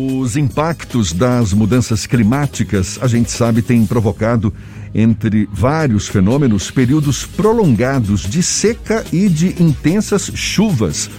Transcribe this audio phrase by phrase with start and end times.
[0.00, 4.54] Os impactos das mudanças climáticas, a gente sabe, têm provocado,
[4.94, 11.10] entre vários fenômenos, períodos prolongados de seca e de intensas chuvas,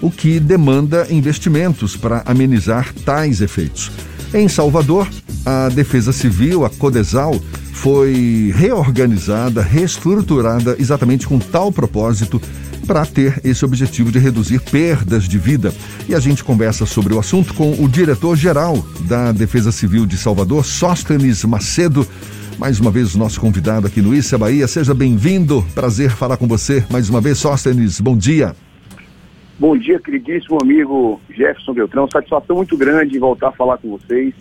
[0.00, 3.90] o que demanda investimentos para amenizar tais efeitos.
[4.32, 5.08] Em Salvador,
[5.44, 7.34] a Defesa Civil, a Codesal,
[7.72, 12.40] foi reorganizada, reestruturada exatamente com tal propósito
[12.88, 15.74] para ter esse objetivo de reduzir perdas de vida.
[16.08, 18.76] E a gente conversa sobre o assunto com o diretor-geral
[19.06, 22.06] da Defesa Civil de Salvador, Sóstenes Macedo.
[22.58, 24.66] Mais uma vez, o nosso convidado aqui no Issa Bahia.
[24.66, 25.62] Seja bem-vindo.
[25.74, 28.00] Prazer falar com você mais uma vez, Sóstenes.
[28.00, 28.56] Bom dia.
[29.58, 32.08] Bom dia, queridíssimo amigo Jefferson Beltrão.
[32.10, 34.32] Satisfação muito grande voltar a falar com vocês,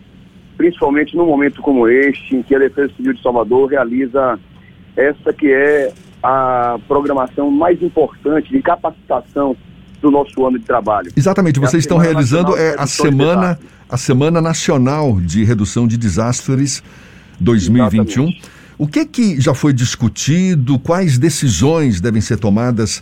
[0.56, 4.40] principalmente num momento como este, em que a Defesa Civil de Salvador realiza
[4.96, 9.56] essa que é a programação mais importante de capacitação
[10.02, 11.12] do nosso ano de trabalho.
[11.16, 13.60] Exatamente, vocês é estão realizando é a semana
[13.90, 16.84] a semana nacional de redução de desastres
[17.40, 18.24] 2021.
[18.24, 18.58] Exatamente.
[18.78, 20.78] O que que já foi discutido?
[20.78, 23.02] Quais decisões devem ser tomadas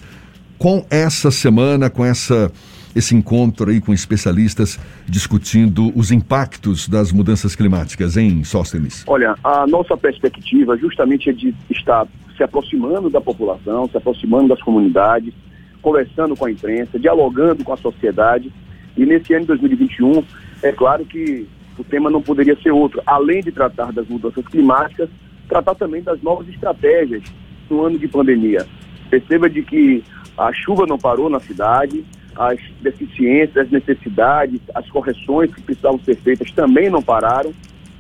[0.58, 2.52] com essa semana, com essa
[2.96, 9.04] esse encontro aí com especialistas discutindo os impactos das mudanças climáticas em Sóstenes?
[9.06, 14.62] Olha, a nossa perspectiva justamente é de estar se aproximando da população, se aproximando das
[14.62, 15.34] comunidades,
[15.82, 18.52] conversando com a imprensa, dialogando com a sociedade.
[18.98, 20.24] E nesse ano de 2021,
[20.64, 23.02] é claro que o tema não poderia ser outro.
[23.06, 25.10] Além de tratar das mudanças climáticas,
[25.48, 27.24] tratar também das novas estratégias
[27.70, 28.66] no ano de pandemia.
[29.10, 30.04] Perceba de que
[30.38, 32.04] a chuva não parou na cidade,
[32.36, 37.54] as deficiências, as necessidades, as correções que precisavam ser feitas também não pararam.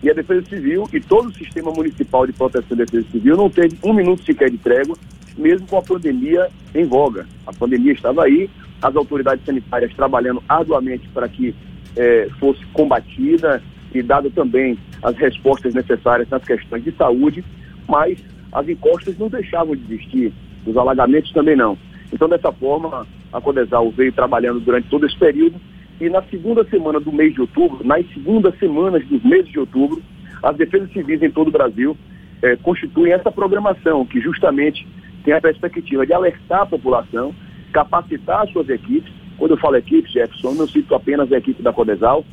[0.05, 3.49] E a Defesa Civil e todo o sistema municipal de proteção da Defesa Civil não
[3.49, 4.95] teve um minuto sequer de trégua,
[5.35, 7.25] mesmo com a pandemia em voga.
[7.47, 8.47] A pandemia estava aí,
[8.83, 11.55] as autoridades sanitárias trabalhando arduamente para que
[11.97, 13.63] eh, fosse combatida
[13.95, 17.43] e dado também as respostas necessárias nas questões de saúde,
[17.89, 20.31] mas as encostas não deixavam de existir,
[20.67, 21.75] os alagamentos também não.
[22.13, 25.59] Então, dessa forma, a Codesal veio trabalhando durante todo esse período
[25.99, 30.01] e na segunda semana do mês de outubro, nas segundas semanas dos meses de outubro,
[30.43, 31.97] as defesas civis em todo o Brasil
[32.41, 34.85] eh, constituem essa programação que justamente
[35.23, 37.33] tem a perspectiva de alertar a população,
[37.71, 39.11] capacitar as suas equipes.
[39.37, 42.25] Quando eu falo equipes, Jefferson, não cito apenas a equipe da Codesal,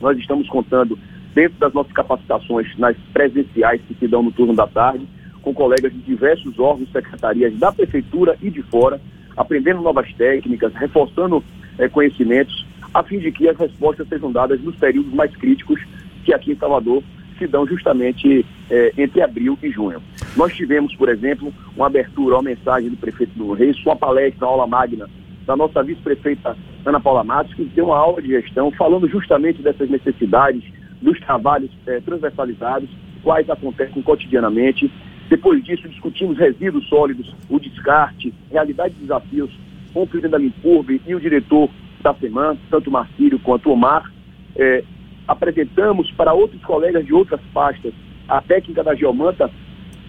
[0.00, 0.98] nós estamos contando
[1.34, 5.06] dentro das nossas capacitações nas presenciais que se dão no turno da tarde,
[5.42, 9.00] com colegas de diversos órgãos, secretarias da prefeitura e de fora,
[9.36, 11.42] aprendendo novas técnicas, reforçando
[11.78, 15.80] eh, conhecimentos, a fim de que as respostas sejam dadas nos períodos mais críticos
[16.24, 17.02] que aqui em Salvador
[17.38, 20.02] se dão justamente eh, entre abril e junho.
[20.36, 24.52] Nós tivemos, por exemplo, uma abertura, uma mensagem do prefeito do Reis, uma palestra, uma
[24.52, 25.08] aula magna
[25.46, 29.88] da nossa vice-prefeita Ana Paula Matos, que deu uma aula de gestão falando justamente dessas
[29.88, 30.62] necessidades,
[31.00, 32.90] dos trabalhos eh, transversalizados,
[33.22, 34.90] quais acontecem cotidianamente
[35.28, 39.50] depois disso, discutimos resíduos sólidos, o descarte, realidade e desafios
[39.92, 41.68] com o presidente da Limpurbe e o diretor
[42.14, 44.10] SEMAN, tanto o Marcílio quanto o Omar.
[44.56, 44.84] É,
[45.26, 47.92] apresentamos para outros colegas de outras pastas
[48.28, 49.50] a técnica da geomanta,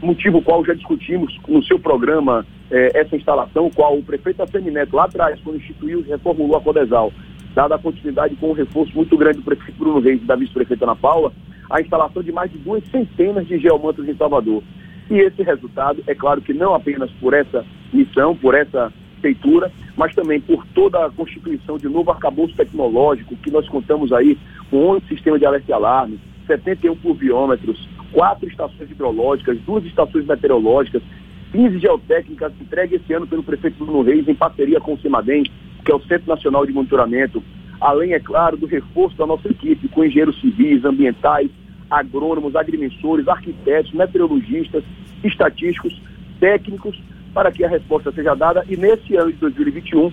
[0.02, 5.06] motivo qual já discutimos no seu programa é, essa instalação, qual o prefeito Assemineto lá
[5.06, 7.12] atrás, quando instituiu reformulou a Codesal,
[7.54, 10.86] dada a continuidade com um reforço muito grande do prefeito Bruno Reis e da vice-prefeita
[10.86, 11.32] Ana Paula,
[11.70, 14.64] a instalação de mais de duas centenas de geomantas em Salvador.
[15.10, 20.14] E esse resultado, é claro que não apenas por essa missão, por essa feitura, mas
[20.16, 24.38] também por toda a constituição de novo arcabouço tecnológico, que nós contamos aí
[24.70, 31.02] com 11 sistemas de alerta e alarme, 71 pluviômetros, quatro estações hidrológicas, duas estações meteorológicas,
[31.52, 35.44] 15 geotécnicas entregues esse ano pelo prefeito Bruno Reis em parceria com o CIMADEM,
[35.84, 37.44] que é o Centro Nacional de Monitoramento,
[37.80, 41.50] além, é claro, do reforço da nossa equipe com engenheiros civis, ambientais,
[41.90, 44.84] agrônomos, agrimensores, arquitetos, meteorologistas,
[45.24, 46.00] estatísticos,
[46.40, 47.02] técnicos,
[47.40, 48.66] para que a resposta seja dada.
[48.68, 50.12] E nesse ano de 2021,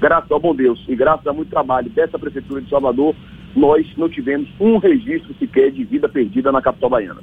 [0.00, 3.14] graças ao bom Deus e graças a muito trabalho dessa Prefeitura de Salvador,
[3.54, 7.20] nós não tivemos um registro sequer de vida perdida na capital baiana.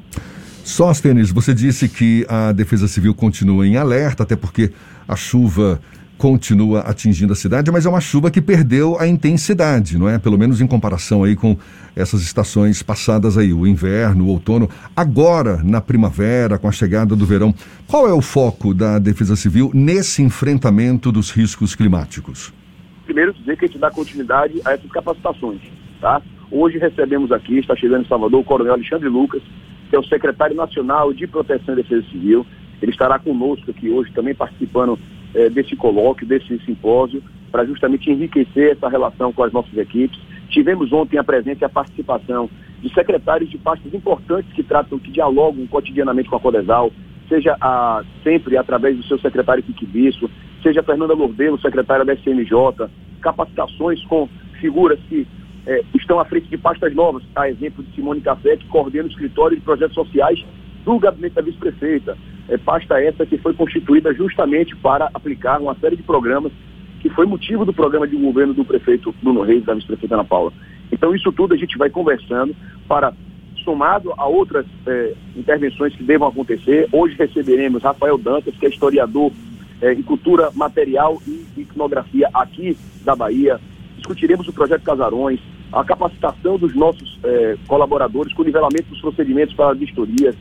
[0.63, 4.71] Sóstenes, você disse que a Defesa Civil continua em alerta, até porque
[5.07, 5.81] a chuva
[6.17, 10.17] continua atingindo a cidade, mas é uma chuva que perdeu a intensidade, não é?
[10.17, 11.57] Pelo menos em comparação aí com
[11.95, 14.69] essas estações passadas aí, o inverno, o outono.
[14.95, 17.53] Agora, na primavera, com a chegada do verão,
[17.87, 22.53] qual é o foco da Defesa Civil nesse enfrentamento dos riscos climáticos?
[23.05, 25.59] Primeiro dizer que a gente dá continuidade a essas capacitações,
[25.99, 26.21] tá?
[26.49, 29.41] Hoje recebemos aqui, está chegando em Salvador, o Coronel Alexandre Lucas,
[29.89, 32.45] que é o secretário nacional de Proteção e Defesa Civil.
[32.81, 34.97] Ele estará conosco aqui hoje também participando
[35.33, 40.19] eh, desse colóquio, desse simpósio, para justamente enriquecer essa relação com as nossas equipes.
[40.49, 42.49] Tivemos ontem a presença e a participação
[42.81, 46.91] de secretários de pastas importantes que tratam, que dialogam cotidianamente com a Codesal,
[47.29, 50.29] seja a, sempre através do seu secretário Kiki Bispo,
[50.61, 52.89] seja a Fernanda Lourdelo, secretária da SMJ,
[53.21, 54.27] capacitações com
[54.59, 55.27] figuras que
[55.65, 59.11] é, estão à frente de pastas novas, a exemplo de Simone Café, que coordena o
[59.11, 60.43] escritório de projetos sociais
[60.83, 62.17] do gabinete da vice-prefeita.
[62.49, 66.51] É, pasta essa que foi constituída justamente para aplicar uma série de programas
[66.99, 70.53] que foi motivo do programa de governo do prefeito Bruno Reis, da vice-prefeita Ana Paula.
[70.91, 72.55] Então, isso tudo a gente vai conversando
[72.87, 73.13] para,
[73.63, 76.87] somado a outras é, intervenções que devam acontecer.
[76.91, 79.31] Hoje receberemos Rafael Dantas, que é historiador
[79.81, 83.59] é, em cultura material e iconografia aqui da Bahia.
[83.97, 85.41] Discutiremos o projeto Casarões,
[85.73, 90.35] a capacitação dos nossos é, colaboradores com o nivelamento dos procedimentos para vistorias,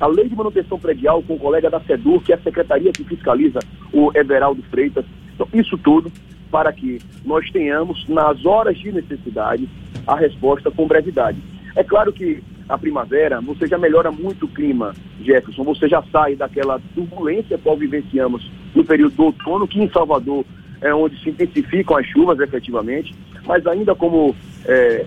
[0.00, 3.04] a lei de manutenção predial com o colega da SEDUR, que é a secretaria que
[3.04, 3.60] fiscaliza
[3.92, 5.04] o Everaldo Freitas.
[5.34, 6.10] Então, isso tudo
[6.50, 9.68] para que nós tenhamos, nas horas de necessidade,
[10.06, 11.38] a resposta com brevidade.
[11.74, 16.34] É claro que a primavera, você já melhora muito o clima, Jefferson, você já sai
[16.34, 20.44] daquela turbulência qual vivenciamos no período do outono, que em Salvador
[20.80, 23.14] é onde se intensificam as chuvas efetivamente,
[23.44, 24.34] mas ainda como
[24.64, 25.06] é,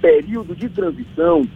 [0.00, 1.46] período de transição,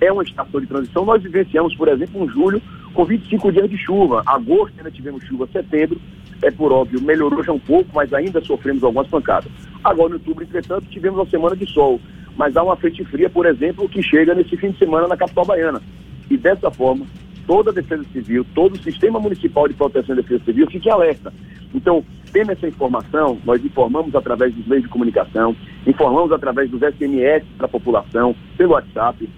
[0.00, 1.04] é uma estação de transição.
[1.04, 2.60] Nós vivenciamos, por exemplo, um julho
[2.94, 4.22] com 25 dias de chuva.
[4.26, 6.00] Agosto ainda tivemos chuva, setembro,
[6.42, 9.50] é por óbvio, melhorou já um pouco, mas ainda sofremos algumas pancadas.
[9.84, 12.00] Agora, em outubro, entretanto, tivemos uma semana de sol,
[12.36, 15.44] mas há uma frente fria, por exemplo, que chega nesse fim de semana na capital
[15.44, 15.82] baiana.
[16.30, 17.06] E dessa forma,
[17.46, 21.32] toda a Defesa Civil, todo o Sistema Municipal de Proteção e Defesa Civil fique alerta.
[21.74, 25.54] Então, tendo essa informação, nós informamos através dos meios de comunicação,
[25.86, 29.28] informamos através dos SMS para a população, pelo WhatsApp,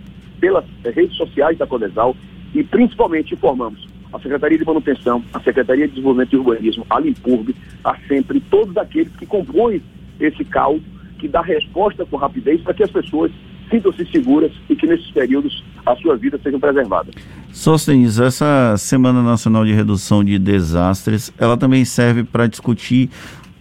[0.42, 2.16] pelas redes sociais da Codesal
[2.52, 7.54] e principalmente informamos a Secretaria de Manutenção, a Secretaria de Desenvolvimento e Urbanismo, a Limpurb,
[7.84, 9.80] a sempre todos aqueles que compõem
[10.18, 10.82] esse caldo
[11.20, 13.30] que dá resposta com rapidez para que as pessoas
[13.70, 17.14] sintam-se seguras e que nesses períodos a sua vida sejam preservadas.
[17.52, 23.08] Sostens, essa Semana Nacional de Redução de Desastres, ela também serve para discutir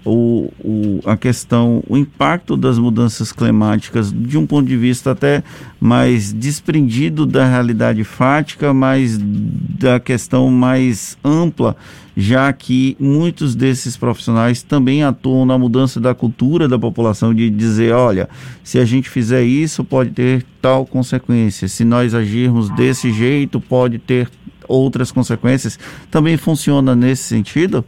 [0.03, 5.43] o, o, a questão, o impacto das mudanças climáticas de um ponto de vista até
[5.79, 11.75] mais desprendido da realidade fática, mas da questão mais ampla,
[12.17, 17.93] já que muitos desses profissionais também atuam na mudança da cultura da população de dizer,
[17.93, 18.27] olha,
[18.63, 23.99] se a gente fizer isso pode ter tal consequência, se nós agirmos desse jeito pode
[23.99, 24.29] ter
[24.67, 25.77] outras consequências.
[26.09, 27.83] Também funciona nesse sentido?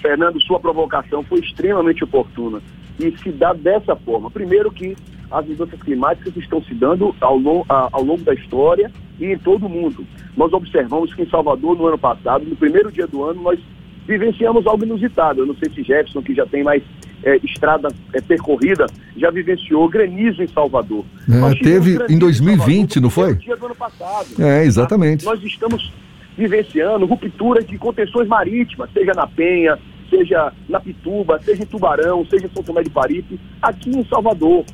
[0.00, 2.60] Fernando, sua provocação foi extremamente oportuna
[2.98, 4.30] e se dá dessa forma.
[4.30, 4.96] Primeiro que
[5.30, 9.66] as mudanças climáticas estão se dando ao, long, ao longo da história e em todo
[9.66, 10.04] o mundo.
[10.36, 13.60] Nós observamos que em Salvador, no ano passado, no primeiro dia do ano, nós
[14.06, 15.40] vivenciamos algo inusitado.
[15.40, 16.82] Eu não sei se Jefferson, que já tem mais
[17.22, 18.86] é, estrada é, percorrida,
[19.16, 21.04] já vivenciou granizo em Salvador.
[21.28, 23.34] É, teve em 2020, Salvador, não foi?
[23.36, 24.26] dia do ano passado.
[24.38, 25.24] É, exatamente.
[25.24, 25.30] Tá?
[25.30, 25.92] Nós estamos
[26.36, 29.78] vivenciando rupturas de contenções marítimas, seja na Penha,
[30.10, 34.64] seja na Pituba, seja em Tubarão, seja em São Tomé de Paripe, aqui em Salvador.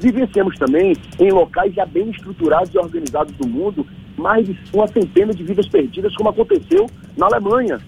[0.00, 3.86] Vivenciamos também, em locais já bem estruturados e organizados do mundo,
[4.16, 6.86] mais de uma centena de vidas perdidas, como aconteceu
[7.16, 7.80] na Alemanha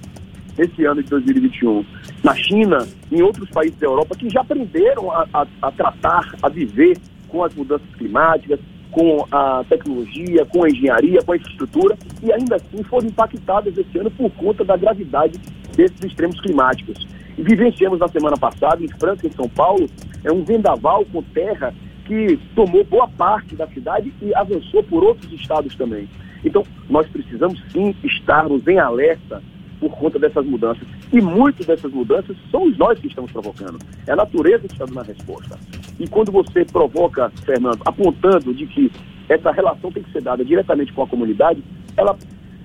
[0.58, 1.84] esse ano de 2021.
[2.22, 6.48] Na China, em outros países da Europa, que já aprenderam a, a, a tratar, a
[6.48, 6.98] viver
[7.28, 8.60] com as mudanças climáticas,
[8.90, 13.98] com a tecnologia, com a engenharia, com a infraestrutura, e ainda assim foram impactadas esse
[13.98, 15.38] ano por conta da gravidade
[15.80, 17.06] desses extremos climáticos.
[17.38, 19.88] E vivenciamos na semana passada, em França, em São Paulo,
[20.22, 21.72] é um vendaval com terra
[22.04, 26.08] que tomou boa parte da cidade e avançou por outros estados também.
[26.44, 29.42] Então, nós precisamos sim estarmos em alerta
[29.78, 30.86] por conta dessas mudanças.
[31.12, 33.78] E muitas dessas mudanças somos nós que estamos provocando.
[34.06, 35.58] É a natureza que está dando a resposta.
[35.98, 38.90] E quando você provoca, Fernando, apontando de que
[39.28, 41.62] essa relação tem que ser dada diretamente com a comunidade,
[41.96, 42.16] ela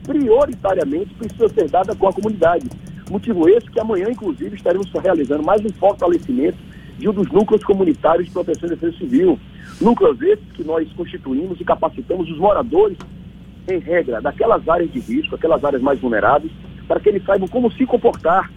[0.05, 2.67] prioritariamente precisa ser dada com a comunidade.
[3.10, 6.58] Motivo esse que amanhã, inclusive, estaremos realizando mais um fortalecimento
[6.98, 9.40] de um dos núcleos comunitários de proteção e defesa civil.
[9.80, 12.98] Núcleos esses que nós constituímos e capacitamos os moradores,
[13.68, 16.52] em regra, daquelas áreas de risco, aquelas áreas mais vulneráveis,
[16.88, 18.52] para que eles saibam como se comportar.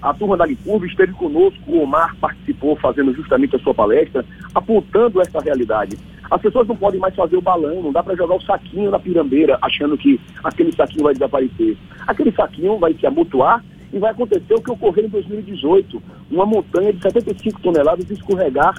[0.00, 5.20] A turma da Licurva esteve conosco, o Omar participou fazendo justamente a sua palestra, apontando
[5.20, 5.98] essa realidade.
[6.30, 8.98] As pessoas não podem mais fazer o balão, não dá para jogar o saquinho na
[8.98, 11.76] pirambeira, achando que aquele saquinho vai desaparecer.
[12.06, 16.92] Aquele saquinho vai se amontoar e vai acontecer o que ocorreu em 2018, uma montanha
[16.92, 18.74] de 75 toneladas escorregar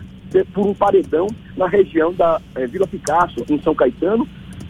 [0.53, 4.27] por um paredão na região da eh, Vila Picasso, em São Caetano,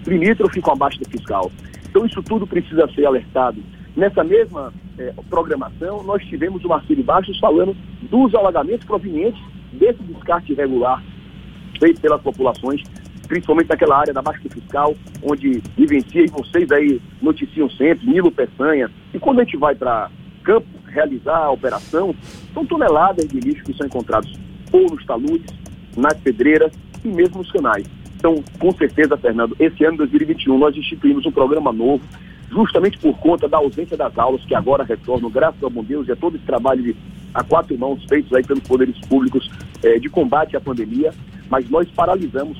[0.08, 1.52] limítrofe com a Baixa Fiscal.
[1.90, 3.62] Então isso tudo precisa ser alertado.
[3.96, 9.42] Nessa mesma eh, programação, nós tivemos o Marcelo Baixos falando dos alagamentos provenientes
[9.74, 11.04] desse descarte irregular
[11.80, 12.82] feito pelas populações,
[13.28, 18.90] principalmente naquela área da Baixa Fiscal, onde vivencia e vocês aí noticiam sempre, Nilo Peçanha.
[19.14, 22.16] E quando a gente vai para campo realizar a operação,
[22.54, 24.34] são toneladas de lixo que são encontrados
[24.72, 25.54] ou nos taludes,
[25.96, 26.72] nas pedreiras
[27.04, 27.86] e mesmo nos canais.
[28.16, 32.04] Então, com certeza, Fernando, esse ano 2021 nós instituímos um programa novo,
[32.52, 36.12] justamente por conta da ausência das aulas, que agora retornam, graças ao bom Deus, e
[36.12, 36.96] a todo esse trabalho de,
[37.34, 39.50] a quatro mãos feitos aí pelos poderes públicos
[39.84, 41.14] eh, de combate à pandemia,
[41.50, 42.58] mas nós paralisamos,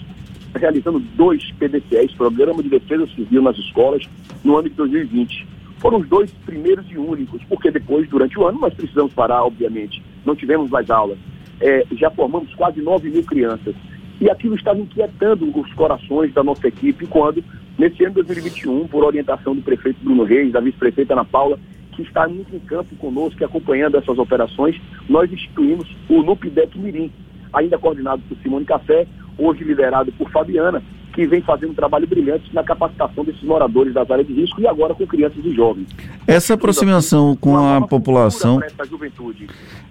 [0.56, 4.08] realizando dois PDCs, Programa de Defesa Civil nas escolas,
[4.44, 5.46] no ano de 2020.
[5.80, 10.04] Foram os dois primeiros e únicos, porque depois, durante o ano, nós precisamos parar, obviamente.
[10.26, 11.18] Não tivemos mais aulas.
[11.62, 13.74] É, já formamos quase 9 mil crianças.
[14.20, 17.44] E aquilo estava inquietando os corações da nossa equipe quando,
[17.78, 21.58] nesse ano de 2021, por orientação do prefeito Bruno Reis, da vice-prefeita Ana Paula,
[21.94, 27.12] que está muito em campo conosco e acompanhando essas operações, nós instituímos o NUPDEC Mirim,
[27.54, 29.08] ainda coordenado por Simone Café,
[29.38, 30.84] hoje liderado por Fabiana,
[31.20, 34.68] que vem fazendo um trabalho brilhante na capacitação desses moradores das áreas de risco e
[34.68, 35.86] agora com crianças e jovens.
[36.26, 38.62] Essa aproximação com a população.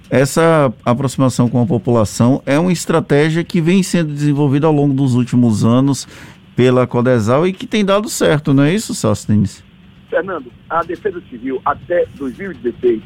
[0.08, 5.14] Essa aproximação com a população é uma estratégia que vem sendo desenvolvida ao longo dos
[5.14, 6.08] últimos anos
[6.56, 9.62] pela Codesal e que tem dado certo, não é isso, Sóstenes?
[10.08, 13.02] Fernando, a Defesa Civil até 2016,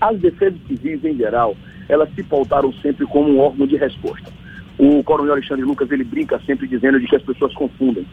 [0.00, 1.54] as defesas civis em geral,
[1.90, 4.32] elas se pautaram sempre como um órgão de resposta.
[4.78, 8.06] O coronel Alexandre Lucas, ele brinca sempre dizendo de que as pessoas confundem.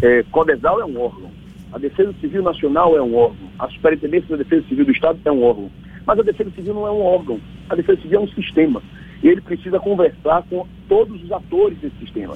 [0.00, 1.30] É, Codesal é um órgão,
[1.72, 5.32] a Defesa Civil Nacional é um órgão, a Superintendência da Defesa Civil do Estado é
[5.32, 5.70] um órgão.
[6.06, 8.82] Mas a Defesa Civil não é um órgão, a Defesa Civil é um sistema.
[9.22, 12.34] E ele precisa conversar com todos os atores desse sistema.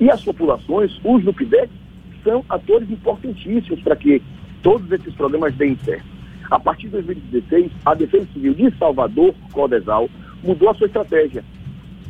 [0.00, 1.70] E as populações, os NUPDEC,
[2.24, 4.22] são atores importantíssimos para que
[4.62, 6.06] todos esses programas deem certo.
[6.50, 10.08] A partir de 2016, a Defesa Civil de Salvador, Codesal,
[10.42, 11.42] mudou a sua estratégia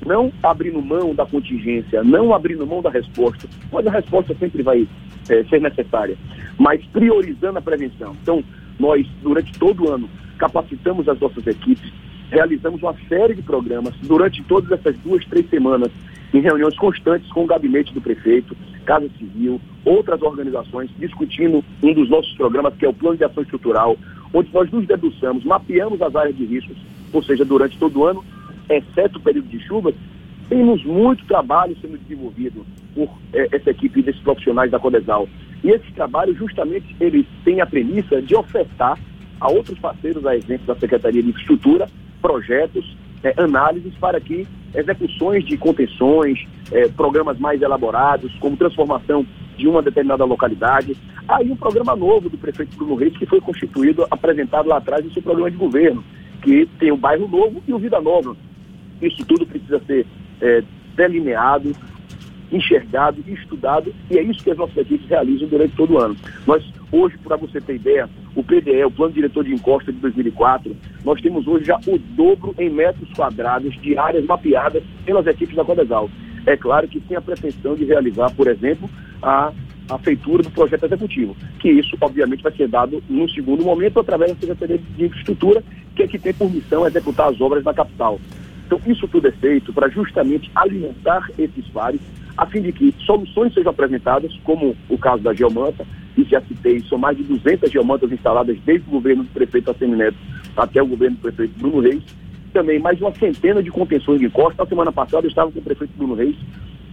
[0.06, 4.86] não abrindo mão da contingência, não abrindo mão da resposta, mas a resposta sempre vai
[5.28, 6.16] é, ser necessária,
[6.58, 8.16] mas priorizando a prevenção.
[8.22, 8.42] Então,
[8.78, 11.92] nós, durante todo o ano, capacitamos as nossas equipes,
[12.30, 15.90] realizamos uma série de programas durante todas essas duas, três semanas,
[16.32, 22.08] em reuniões constantes com o gabinete do prefeito, Casa Civil, outras organizações, discutindo um dos
[22.08, 23.96] nossos programas, que é o Plano de Ação Estrutural,
[24.32, 26.76] onde nós nos debruçamos, mapeamos as áreas de riscos,
[27.12, 28.24] ou seja, durante todo o ano,
[28.68, 29.94] exceto o período de chuvas,
[30.48, 35.28] temos muito trabalho sendo desenvolvido por é, essa equipe desses profissionais da Codesal.
[35.64, 38.98] E esse trabalho, justamente, eles têm a premissa de ofertar
[39.40, 41.88] a outros parceiros, a exemplo da Secretaria de Infraestrutura,
[42.20, 49.26] projetos, é, análises para que execuções de contenções, é, programas mais elaborados, como transformação
[49.56, 50.96] de uma determinada localidade.
[51.28, 55.22] Aí um programa novo do prefeito Bruno Reis, que foi constituído, apresentado lá atrás seu
[55.22, 56.04] programa de governo,
[56.42, 58.36] que tem o Bairro Novo e o Vida Nova,
[59.06, 60.06] isso tudo precisa ser
[60.40, 60.62] é,
[60.96, 61.74] delineado,
[62.52, 66.16] enxergado, estudado, e é isso que as nossas equipes realizam durante todo o ano.
[66.46, 70.76] Nós, hoje, para você ter ideia, o PDE, o Plano Diretor de Encosta de 2004,
[71.04, 75.64] nós temos hoje já o dobro em metros quadrados de áreas mapeadas pelas equipes da
[75.64, 76.10] Codesal.
[76.46, 78.88] É claro que tem a pretensão de realizar, por exemplo,
[79.22, 79.52] a,
[79.88, 84.32] a feitura do projeto executivo, que isso, obviamente, vai ser dado num segundo momento através
[84.32, 85.62] da Secretaria de Infraestrutura,
[85.94, 88.18] que é que tem por missão executar as obras na capital.
[88.72, 92.00] Então, isso tudo é feito para justamente alimentar esses pares,
[92.38, 95.84] a fim de que soluções sejam apresentadas, como o caso da Geomanta,
[96.16, 100.16] e já citei, são mais de 200 geomantas instaladas desde o governo do prefeito Assemineto
[100.56, 102.02] até o governo do prefeito Bruno Reis.
[102.54, 104.62] Também mais de uma centena de contenções de encosta.
[104.62, 106.36] Na semana passada eu estava com o prefeito Bruno Reis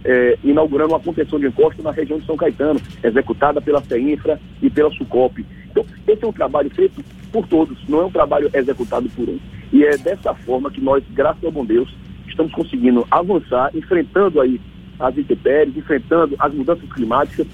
[0.04, 4.68] eh, inaugurando uma contenção de encosta na região de São Caetano, executada pela CEINFRA e
[4.68, 5.46] pela SUCOP.
[5.70, 9.38] Então, esse é um trabalho feito por todos, não é um trabalho executado por um.
[9.72, 11.88] E é dessa forma que nós, graças ao bom Deus,
[12.26, 14.60] estamos conseguindo avançar, enfrentando aí
[14.98, 17.46] as intempéries, enfrentando as mudanças climáticas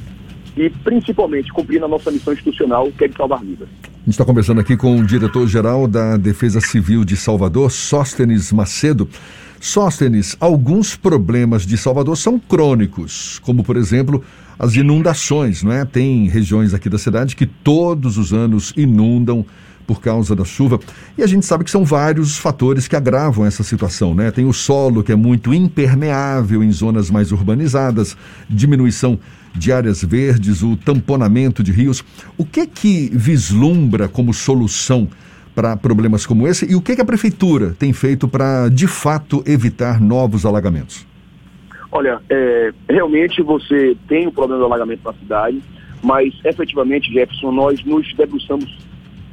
[0.57, 3.69] e principalmente cumprindo a nossa missão institucional, que é de salvar vidas.
[3.85, 9.09] A gente está conversando aqui com o diretor-geral da Defesa Civil de Salvador, Sóstenes Macedo.
[9.61, 14.23] Sóstenes, alguns problemas de Salvador são crônicos, como por exemplo
[14.59, 15.85] as inundações, não é?
[15.85, 19.45] Tem regiões aqui da cidade que todos os anos inundam
[19.87, 20.81] por causa da chuva.
[21.17, 24.31] E a gente sabe que são vários fatores que agravam essa situação, né?
[24.31, 28.17] Tem o solo que é muito impermeável em zonas mais urbanizadas,
[28.49, 29.19] diminuição
[29.55, 32.05] de áreas verdes, o tamponamento de rios.
[32.37, 35.09] O que que vislumbra como solução
[35.55, 39.43] para problemas como esse e o que, que a prefeitura tem feito para, de fato,
[39.47, 41.07] evitar novos alagamentos?
[41.97, 45.63] Olha, é, realmente você tem o problema do alagamento na cidade,
[46.03, 48.77] mas efetivamente, Jefferson, nós nos debruçamos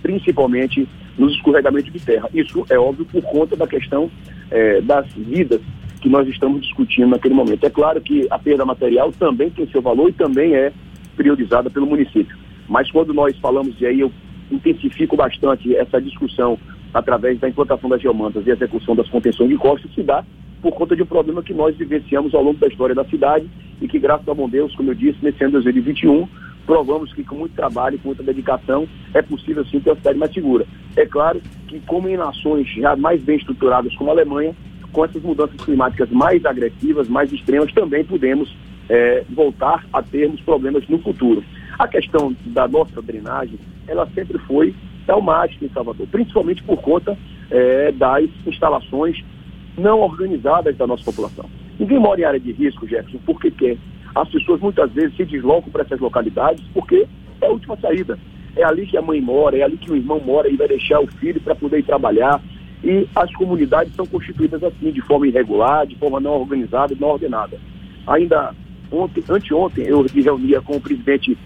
[0.01, 2.29] principalmente nos escorregamentos de terra.
[2.34, 4.10] Isso é óbvio por conta da questão
[4.50, 5.60] é, das vidas
[6.00, 7.65] que nós estamos discutindo naquele momento.
[7.65, 10.72] É claro que a perda material também tem seu valor e também é
[11.17, 12.38] priorizada pelo município.
[12.70, 14.12] Mas quando nós falamos, e aí eu
[14.50, 16.58] intensifico bastante essa discussão
[16.93, 20.24] através da implantação das geomantas e execução das contenções de costas, se dá
[20.63, 23.46] por conta de um problema que nós vivenciamos ao longo da história da cidade
[23.82, 26.25] e que, graças a bom Deus, como eu disse, nesse ano de 2021,
[26.65, 30.34] provamos que com muito trabalho com muita dedicação é possível sim ter uma cidade mais
[30.34, 30.65] segura.
[30.96, 34.55] É claro que, como em nações já mais bem estruturadas como a Alemanha,
[34.93, 38.55] com essas mudanças climáticas mais agressivas, mais extremas, também podemos
[38.88, 41.43] é, voltar a termos problemas no futuro.
[41.77, 44.74] A questão da nossa drenagem, ela sempre foi
[45.05, 47.17] traumática em Salvador, principalmente por conta
[47.51, 49.22] é, das instalações
[49.77, 51.46] não organizadas da nossa população.
[51.80, 53.77] Ninguém mora em área de risco, Jefferson, porque quer.
[54.15, 57.08] As pessoas muitas vezes se deslocam para essas localidades porque
[57.42, 58.18] é a última saída.
[58.56, 61.00] É ali que a mãe mora, é ali que o irmão mora e vai deixar
[61.00, 62.39] o filho para poder ir trabalhar.
[62.84, 67.10] E as comunidades são constituídas assim, de forma irregular, de forma não organizada e não
[67.10, 67.58] ordenada.
[68.06, 68.53] Ainda
[68.92, 71.38] ontem, anteontem, eu me reunia com o presidente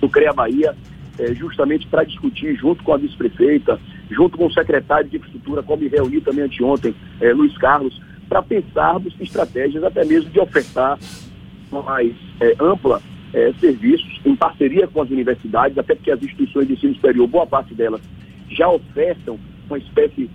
[0.00, 0.74] do CREA Bahia,
[1.18, 3.78] é, justamente para discutir, junto com a vice-prefeita,
[4.10, 8.42] junto com o secretário de Infraestrutura, como me reuni também anteontem, é, Luiz Carlos, para
[8.42, 10.98] pensarmos estratégias até mesmo de ofertar
[11.70, 13.00] mais é, ampla
[13.32, 17.46] é, serviços em parceria com as universidades, até porque as instituições de ensino superior, boa
[17.46, 18.00] parte delas,
[18.50, 19.38] já ofertam
[19.68, 20.30] uma espécie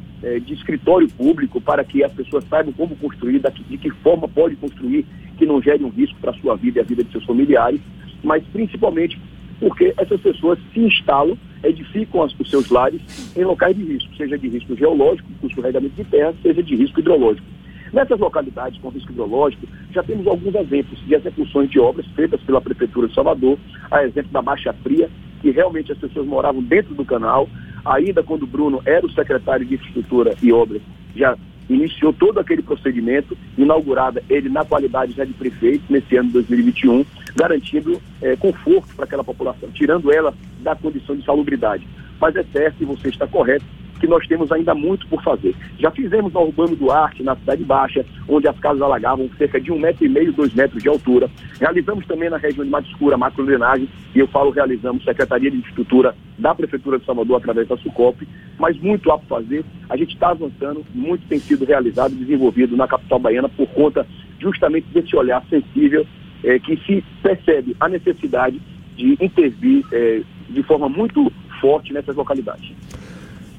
[0.46, 5.06] de escritório público para que as pessoas saibam como construir, de que forma pode construir,
[5.38, 7.82] que não gere um risco para a sua vida e a vida de seus familiares,
[8.24, 9.20] mas principalmente
[9.60, 13.02] porque essas pessoas se instalam, edificam os seus lares
[13.36, 17.00] em locais de risco, seja de risco geológico, com escorregamento de terra, seja de risco
[17.00, 17.48] hidrológico.
[17.94, 22.60] Nessas localidades com risco hidrológico, já temos alguns exemplos de execuções de obras feitas pela
[22.60, 23.58] Prefeitura de Salvador,
[23.92, 25.10] a exemplo da Baixa Fria,
[25.42, 27.48] que realmente as pessoas moravam dentro do canal,
[27.86, 30.82] ainda quando o Bruno era o secretário de Infraestrutura e Obras,
[31.16, 31.38] já
[31.70, 37.06] iniciou todo aquele procedimento, inaugurada ele na qualidade já de prefeito nesse ano de 2021,
[37.36, 41.88] garantindo é, conforto para aquela população, tirando ela da condição de salubridade.
[42.20, 43.66] Mas é certo e você está correto
[44.04, 45.56] que nós temos ainda muito por fazer.
[45.80, 49.80] Já fizemos no Urbano Duarte, na Cidade Baixa, onde as casas alagavam cerca de um
[49.80, 51.30] metro e meio, dois metros de altura.
[51.58, 55.56] Realizamos também na região de Mata Escura, macro drenagem, e eu falo realizamos Secretaria de
[55.56, 58.28] Infraestrutura da Prefeitura de Salvador através da SUCOP,
[58.60, 59.64] mas muito há por fazer.
[59.90, 64.06] A gente está avançando, muito tem sido realizado desenvolvido na capital baiana por conta
[64.38, 66.06] justamente desse olhar sensível
[66.44, 68.62] é, que se percebe a necessidade
[68.96, 72.72] de intervir é, de forma muito forte nessas localidades.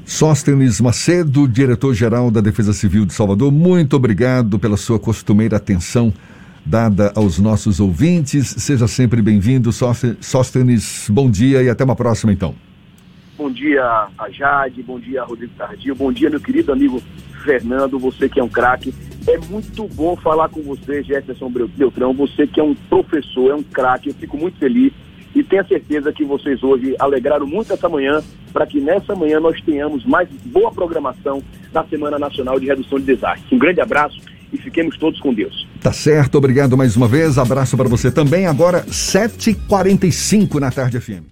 [0.04, 6.12] Sóstenes Macedo, diretor-geral da Defesa Civil de Salvador, muito obrigado pela sua costumeira atenção
[6.64, 8.46] dada aos nossos ouvintes.
[8.46, 11.08] Seja sempre bem-vindo, Sóstenes.
[11.10, 12.54] Bom dia e até uma próxima, então.
[13.36, 17.02] Bom dia a Jade, bom dia a Rodrigo Tardio, bom dia, meu querido amigo
[17.42, 18.94] Fernando, você que é um craque.
[19.26, 23.62] É muito bom falar com você, Jefferson Beltrão, você que é um professor, é um
[23.62, 24.92] craque, eu fico muito feliz
[25.34, 29.60] e tenho certeza que vocês hoje alegraram muito essa manhã para que nessa manhã nós
[29.62, 33.50] tenhamos mais boa programação na Semana Nacional de Redução de Desastres.
[33.50, 34.20] Um grande abraço
[34.52, 35.66] e fiquemos todos com Deus.
[35.80, 37.36] Tá certo, obrigado mais uma vez.
[37.36, 38.46] Abraço para você também.
[38.46, 41.22] Agora, 7h45 na tarde FM.